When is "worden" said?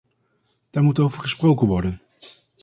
1.67-2.01